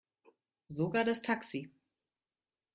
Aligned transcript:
Sogar 0.67 1.05
das 1.05 1.21
Taxi. 1.21 1.69